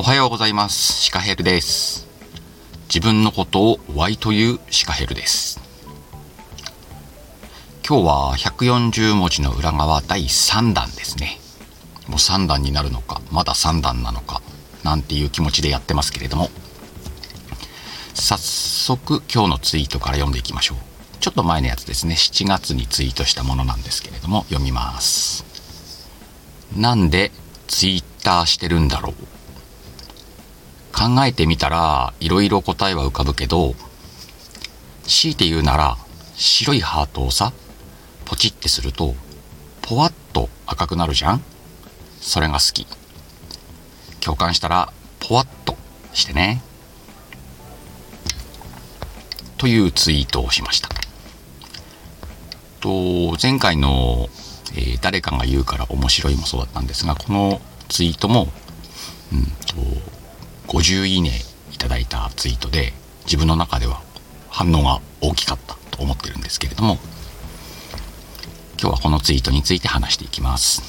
[0.00, 1.02] おはようございます。
[1.02, 2.08] シカヘルです。
[2.84, 5.60] 自分のことを Y というシカヘルです。
[7.86, 11.38] 今日は140文字の裏側第3弾ですね。
[12.08, 14.40] もう3弾になるのか、まだ3弾なのか、
[14.84, 16.48] なんていう気持ちでやってますけれども、
[18.14, 20.78] 早速今日のツイートから読んでいきましょう。
[21.18, 22.14] ちょっと前のやつですね。
[22.14, 25.44] 7月にツイートしたものなんですけれども、読みます。
[26.74, 27.32] なんで
[27.66, 29.14] ツイッターしてるんだろう？
[31.00, 33.74] 考えてみたらいろいろ答えは浮かぶけど
[35.04, 35.96] 強いて言うなら
[36.36, 37.54] 白いハートをさ
[38.26, 39.14] ポチってすると
[39.80, 41.42] ポワッと赤くなるじゃん？
[42.20, 42.86] それが好き。
[44.20, 45.74] 共感したらポワッと
[46.12, 46.62] してね。
[49.56, 50.90] というツイートをしました。
[52.80, 54.28] と前回の、
[54.74, 58.48] えー誰かが言うから面白いもそうだったんですがこのツイートも、
[59.32, 59.74] うん、と
[60.70, 61.32] 50いいね
[61.72, 62.92] いただいたツイートで
[63.24, 64.02] 自分の中では
[64.48, 66.96] 反応が大きかったと思ってるんですけれども
[68.80, 70.82] 今日はこのツイートについて話していきます。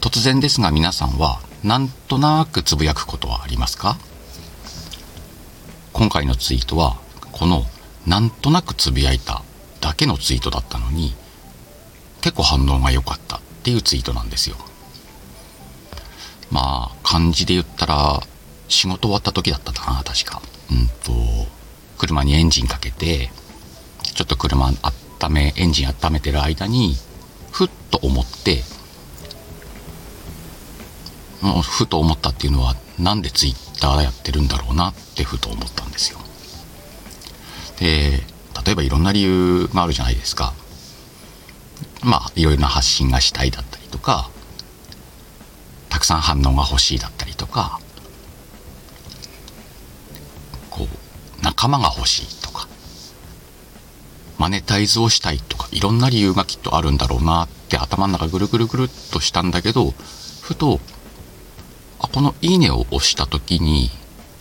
[0.00, 3.98] 突然ですが皆さんはなんとなくつぶやくことはありますか？
[5.92, 6.96] 今回のツイートは
[7.32, 7.64] この
[8.06, 9.42] なんとなくつぶやいた
[9.82, 11.14] だけのツイートだったのに
[12.22, 14.56] 結構反応が良かったっていうツイートなんですよ。
[16.50, 18.20] まあ漢字で言ったら
[18.68, 20.42] 仕事終わった時だったかな確か。
[20.70, 21.12] うんと
[21.98, 23.30] 車にエンジンかけて
[24.02, 24.68] ちょっと車
[25.20, 26.96] 温めエンジン温めてる間に
[27.50, 28.62] ふっと思って
[31.42, 36.18] もうふと思ったっていうのはなんでツイッターやってるんだろうなってふと思ったんですよ。
[37.78, 38.22] で
[38.64, 40.52] 例えばいろんな理由があるじゃないですか。
[42.02, 44.30] まあいろいろな発信がしたいだったりとか
[46.10, 47.80] さん反応が欲しいだったりとか
[50.68, 52.66] こう仲間が欲しいとか
[54.38, 59.92] マネタイズをしたいとかいろんな理由がきっとあるんだろうなって頭の中ぐるぐるぐるっとしたんだけど
[60.40, 60.80] ふと
[62.00, 63.90] あこの「いいね」を押した時に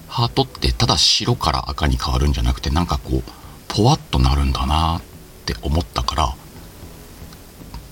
[0.08, 3.24] ハートってただ白から赤に変わるんじゃなくてなんかこう
[3.68, 5.02] ポワッとなるんだなっ
[5.46, 6.36] て思ったから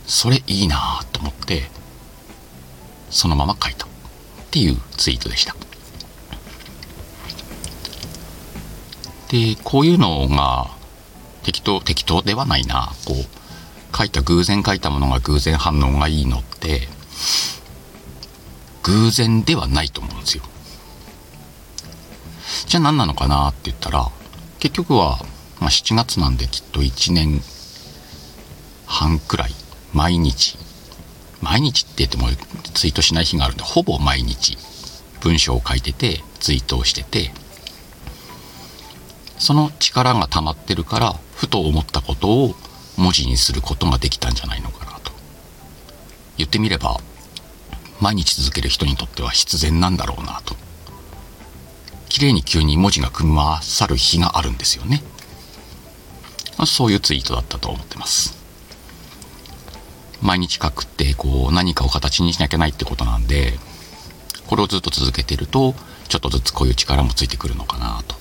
[0.07, 1.69] それいいなと思って
[3.09, 3.89] そのまま書いたっ
[4.51, 5.55] ていうツイートでした。
[9.29, 10.71] でこういうのが
[11.43, 12.93] 適当適当ではないな。
[13.05, 16.87] こう書いた偶然書いたものが偶然反応がいいのって
[18.83, 20.43] 偶然ではないと思うんですよ。
[22.67, 24.09] じゃあ何なのかなって言ったら
[24.59, 25.19] 結局は、
[25.59, 27.41] まあ、7月なんできっと1年
[28.85, 29.51] 半くらい
[29.93, 30.57] 毎日
[31.41, 32.27] 毎日って言っても
[32.73, 34.57] ツイートしない日があるんでほぼ毎日
[35.21, 37.31] 文章を書いててツイートをしてて
[39.37, 42.55] その力が溜まってるからふと思ったことを
[42.97, 45.11] 文字にすることができたんじゃないのかなと。
[46.37, 46.97] 言ってみれば
[47.99, 50.55] 毎日続ける人にとっては必然なんだろうなと。
[52.09, 55.03] 綺麗に急に文字が組み回さる日があるんですよね。
[56.65, 58.36] そういうツイートだったと思ってます。
[60.21, 63.53] 毎日書くってこう何かを形にしなきゃないってことなんで
[64.47, 65.75] これをずっと続けてると
[66.07, 68.15] ちょっとずつこういう力もついてくるのかなと。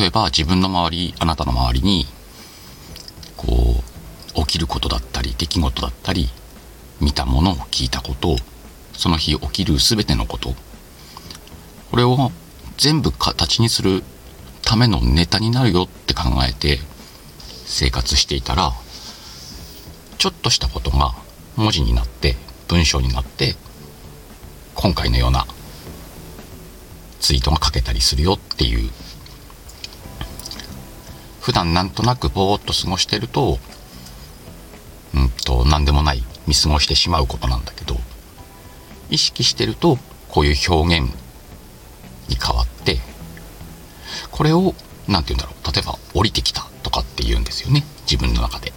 [0.00, 2.06] 例えば自分の周りあなたの周りに
[3.36, 3.82] こ
[4.34, 6.28] う起きることだったり出来事だったり
[7.00, 8.36] 見たものを聞いたこと
[8.94, 10.54] その日起きる全てのこと。
[11.90, 12.32] これを
[12.76, 14.02] 全部形にする
[14.62, 16.80] ためのネタになるよって考えて
[17.66, 18.72] 生活していたら
[20.24, 21.12] ちょっとしたことが
[21.54, 22.36] 文字になって
[22.66, 23.56] 文章になって
[24.74, 25.44] 今回のような
[27.20, 28.90] ツイートが書けたりするよっていう。
[31.42, 33.58] 普段なんとなくぼーっと過ごしてると
[35.14, 37.96] うんと何でもない見過ごしてしまうことなんだけど
[39.10, 39.98] 意識してると
[40.30, 41.14] こういう表現
[42.30, 42.96] に変わって
[44.30, 44.72] これを
[45.06, 48.72] 何て言うんだろう例えば降りてきたとかって言うんですよね自分の中で。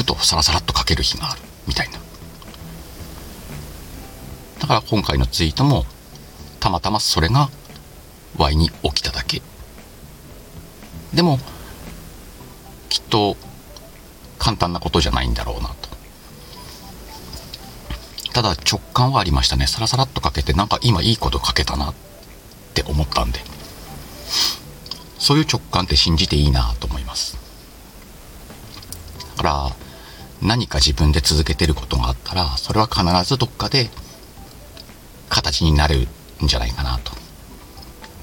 [0.00, 1.98] ふとサラサラっと書ける日があるみたいな。
[4.60, 5.84] だから今回のツイートも
[6.58, 7.50] たまたまそれが
[8.38, 9.42] Y に起きただけ。
[11.12, 11.38] でも
[12.88, 13.36] きっと
[14.38, 15.90] 簡単なことじゃないんだろうなと。
[18.32, 19.66] ただ直感はありましたね。
[19.66, 21.94] サラサラっと書けてなんか今いいこと書けたなっ
[22.72, 23.40] て思ったんで。
[25.18, 27.36] そういう直感って信じていいなと思います。
[29.36, 29.89] だから
[30.42, 33.90] 何か自分で続けてることがあったらそれは必ずどっかで
[35.28, 36.08] 形になる
[36.42, 37.12] んじゃないかなと。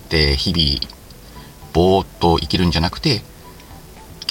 [0.10, 0.94] で日々
[1.74, 3.22] ぼーっと生きるんじゃなくて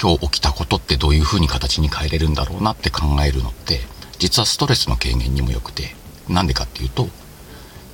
[0.01, 3.79] 今日起きたことってどういうふうに形に変えれるんだろうなって考えるのって
[4.19, 5.95] 実はストレスの軽減にもよくて
[6.27, 7.07] なんでかっていうと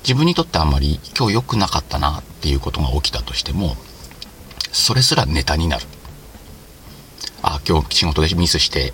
[0.02, 3.76] 自分にとってあんまり今日良くなかったなっていうことが起きたとしても
[4.72, 5.86] それすらネタになる
[7.42, 8.92] あ今日仕事でミスして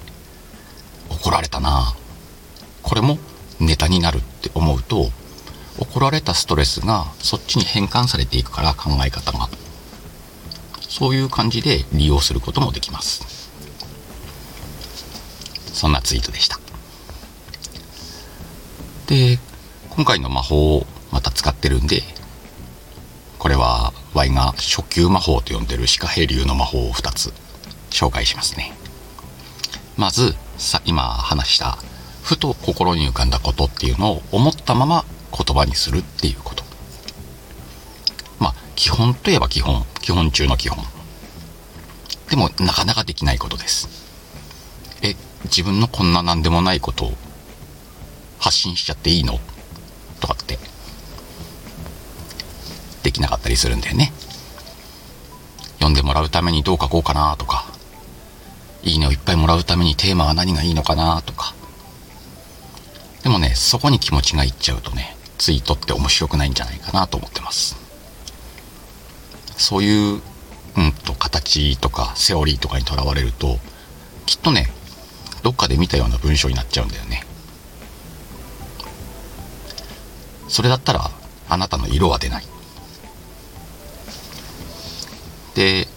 [1.20, 1.94] 怒られたな。
[2.82, 3.18] これも
[3.60, 5.10] ネタになるって思うと
[5.78, 9.48] 怒られたストレスがそっちに変換されていくから考え方が。
[10.88, 13.50] そういう感じで利用することもできます。
[15.72, 16.58] そんなツイートでした。
[19.06, 19.38] で
[19.90, 22.02] 今回の魔法をまた使ってるんで
[23.38, 27.32] これは Y が初級魔法と呼んでる鹿平流の魔法を2つ
[27.90, 28.79] 紹介しますね。
[30.00, 31.76] まずさ今話した
[32.22, 36.64] ふと心に浮かんだことっていうのを思ったまま言葉にするっていうこと。
[38.38, 39.84] まあ基本といえば基本。
[40.00, 40.82] 基本中の基本。
[42.30, 43.90] でもなかなかできないことです。
[45.02, 47.12] え自分のこんな何でもないことを
[48.38, 49.38] 発信しちゃっていいの？
[50.20, 50.58] とかって。
[53.02, 54.14] できなかったりするんだよね。
[55.74, 57.36] 読んでもらうためにどう書こうかな？
[57.36, 57.69] とか。
[58.82, 61.54] いいねをいっぱいもらうためにテーマは何がいいのかなとか。
[63.22, 67.76] でもねそこに気持ちがいっちゃうとねツイートって面白くないんじゃないかなと思ってます。
[69.56, 70.22] そういう
[70.76, 73.58] うんと形とかセオリーとかにとらわれると
[74.24, 74.72] きっとね
[75.42, 77.26] どっかで見たような文章になっちゃうんだよね。
[80.48, 81.10] それだったら
[81.48, 82.44] あなたの色は出ない。
[85.54, 85.88] で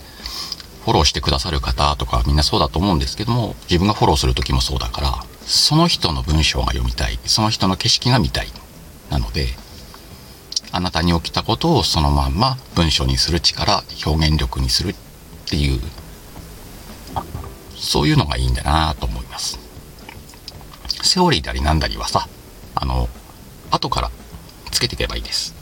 [0.84, 5.12] フォローしてくださる方とかみんなそうだと思うんですけども自分がフォローする時もそうだから
[5.46, 8.48] その人の文章が読みたいその人の景色が見たい
[9.10, 9.48] なので
[10.72, 14.96] あなたに起きたことをそのまんま文章にする力表現力にするっ
[15.50, 15.80] ていう
[17.78, 19.60] そういうのがいいんだなと思います。
[21.04, 22.28] セオリーでありなんだりはさ
[22.76, 23.08] あの
[23.70, 24.12] 後から
[24.72, 25.54] つけていけばいいです。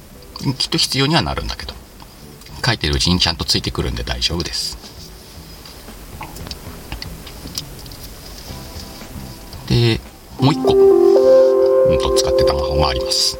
[0.57, 1.73] きっと必要にはなるんだけど
[2.65, 4.90] 書いてるうちにちゃんとついてくるんで大丈夫です。
[9.71, 10.01] で
[10.39, 13.37] もう一個、うん、と使ってた魔法があります。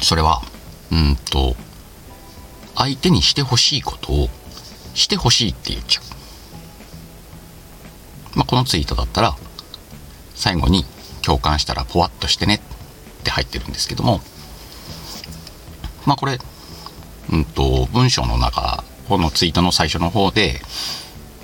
[0.00, 0.42] それは
[0.90, 1.54] うんと
[2.74, 4.28] 相手にしてほしいことを
[4.94, 6.00] してほしいって言っちゃ
[8.34, 9.36] う、まあ、このツイートだったら
[10.34, 10.84] 最後に
[11.22, 12.60] 共感したらポワッとしてねっ
[13.24, 14.20] て入ってるんですけども。
[16.06, 16.38] まあこれ
[17.30, 20.60] うんと、文章の中、このツイートの最初の方で、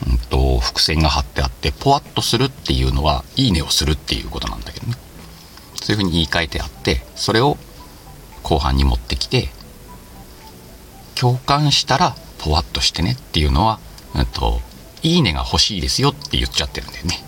[0.09, 4.97] うんと、伏線が貼ってあって、ポワッとするっていうのは、いいねをするっていうことなんだけどね。
[5.75, 7.59] そういうふうに言い換えてあって、それを
[8.43, 9.49] 後半に持ってきて、
[11.15, 13.81] 共感したら、ポワッとしてねっていうのは、
[14.15, 14.61] うんと、
[15.03, 17.25] いいねが欲しいですよって言っちゃってるんだよね。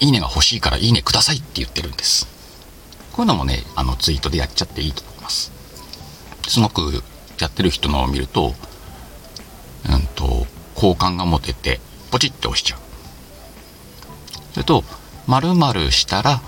[0.00, 2.26] いいねが欲しいからいいねくださいって言ってるんです。
[3.12, 5.52] こういうのもね、あのツイートでやっちゃっていいと思います。
[6.48, 7.02] すごく
[7.38, 8.54] やってる人のを見ると、
[9.88, 11.80] うんと、好感が持てて、
[12.12, 12.78] ポチッて押しちゃう。
[14.52, 14.84] それと、
[15.26, 16.42] 〇〇したら、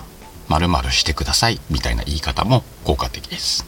[0.49, 3.65] 〇〇してください、みたいな言い方も効果的です。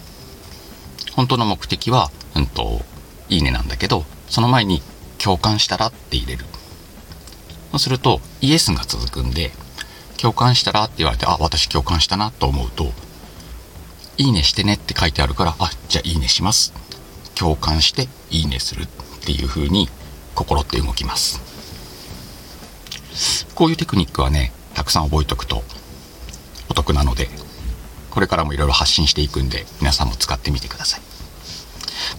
[1.15, 2.83] 本当の目的は、うんと、
[3.31, 4.83] いいねなんだけど、その前に
[5.17, 6.45] 共感したらって入れる。
[7.71, 9.53] そうすると、イエスが続くんで、
[10.19, 12.93] 共感したらって言われて、あ、私共感したなと思うと、
[14.19, 16.75] いいねしてねって書いてあるから、あ、じゃあいいねします。
[17.35, 18.87] 共感していいねするっ
[19.25, 19.89] ていう風に
[20.35, 21.56] 心って動きます。
[23.55, 25.63] こういうテクニックはね、たくさん覚えておくと
[26.69, 27.29] お得なので、
[28.11, 31.01] これからもいろいろ発信していくんで、皆さんも使ってみてください。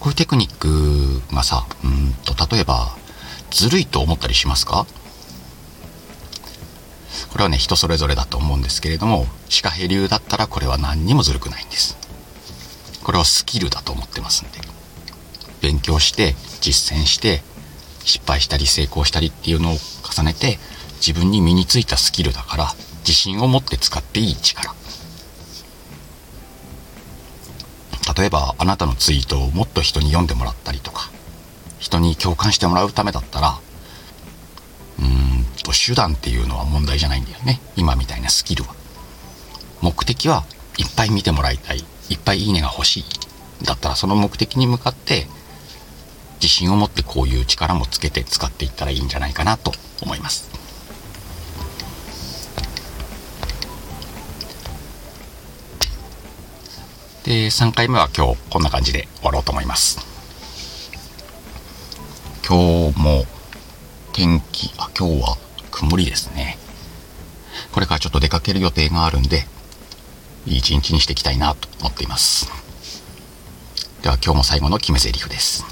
[0.00, 2.96] こういうテクニックがさ、うんと、例えば、
[3.50, 4.86] ずるいと思ったりしますか？
[7.30, 11.96] これはね人それぞれだと思うんですけれども歯科ヘ流だったらこれは何にもずるくないんです。
[13.02, 14.60] これはスキルだと思ってますんで。
[15.60, 17.42] 勉強して実践して
[18.04, 20.58] 失敗したり成功したりっていうのを重ねて
[20.98, 24.74] 自分に身についたスキルだから自信を持って使っていい力。
[28.16, 31.10] 例えばあなたのツイートをもっと人に読んでもらったりとか
[31.78, 33.60] 人に共感してもらうためだったら
[34.98, 37.60] うんと手段っていうのは問題じゃないんだよね。
[37.76, 38.74] 今みたいなスキルは。
[39.80, 40.44] 目的は
[40.78, 41.84] いっぱい見てもらいたい。
[42.08, 43.04] いっぱいいいねが欲しい。
[43.64, 45.26] だったらその目的に向かって
[46.40, 50.57] 自信を持ってこういう力もつけて使っていったらいいんじゃないかなと思います。
[57.24, 59.98] で3回目は今日こんな感じで終わろうと思います。
[62.48, 63.24] 今日も
[64.12, 65.36] 天気あ今日は
[65.70, 66.56] 曇りですね。
[67.72, 69.44] これからちょっと出かける予定があるんで
[70.46, 72.50] いい一日にしていきたいなと思っています。
[74.02, 75.64] では今日も最後の決め台詞です。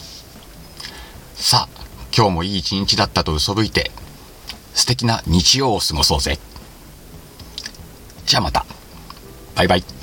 [1.35, 1.85] さあ
[2.15, 3.91] 今日もいい一日だったと嘘吹いて
[4.75, 6.39] 素敵な日曜を過ごそうぜ。
[8.27, 8.67] じゃあまた。
[9.55, 9.96] バイバイ。